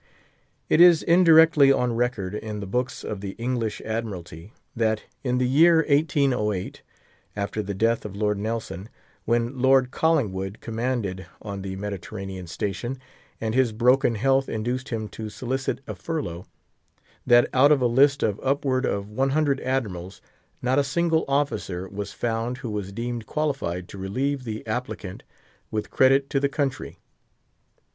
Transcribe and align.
It 0.67 0.81
is 0.81 1.03
indirectly 1.03 1.71
on 1.71 1.95
record 1.95 2.33
in 2.33 2.59
the 2.59 2.65
books 2.65 3.03
of 3.03 3.21
the 3.21 3.33
English 3.37 3.81
Admiralty, 3.85 4.51
that 4.75 5.03
in 5.23 5.37
the 5.37 5.47
year 5.47 5.85
1808—after 5.87 7.61
the 7.61 7.75
death 7.75 8.03
of 8.03 8.15
Lord 8.15 8.39
Nelson—when 8.39 9.61
Lord 9.61 9.91
Collingwood 9.91 10.59
commanded 10.59 11.27
on 11.39 11.61
the 11.61 11.75
Mediterranean 11.75 12.47
station, 12.47 12.97
and 13.39 13.53
his 13.53 13.71
broken 13.73 14.15
health 14.15 14.49
induced 14.49 14.89
him 14.89 15.07
to 15.09 15.29
solicit 15.29 15.81
a 15.85 15.93
furlough, 15.93 16.47
that 17.27 17.47
out 17.53 17.71
of 17.71 17.79
a 17.79 17.85
list 17.85 18.23
of 18.23 18.39
upward 18.41 18.87
of 18.87 19.07
one 19.07 19.29
hundred 19.29 19.59
admirals, 19.59 20.19
not 20.63 20.79
a 20.79 20.83
single 20.83 21.25
officer 21.27 21.87
was 21.87 22.11
found 22.11 22.57
who 22.65 22.71
was 22.71 22.91
deemed 22.91 23.27
qualified 23.27 23.87
to 23.89 23.99
relieve 23.99 24.45
the 24.45 24.65
applicant 24.65 25.21
with 25.69 25.91
credit 25.91 26.27
to 26.31 26.39
the 26.39 26.49
country. 26.49 26.97